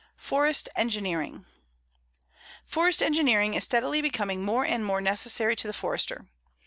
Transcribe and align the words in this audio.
FOREST 0.17 0.67
ENGINEERING: 0.75 1.45
Forest 2.65 3.03
engineering 3.03 3.53
is 3.53 3.63
steadily 3.65 4.01
becoming 4.01 4.43
more 4.43 4.65
and 4.65 4.83
more 4.83 4.99
necessary 4.99 5.55
to 5.55 5.67
the 5.67 5.73
Forester. 5.73 6.25